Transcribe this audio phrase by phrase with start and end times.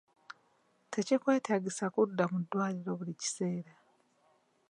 [0.91, 3.73] Tekikwetaagisa kudda mu ddwaliro buli kiseera.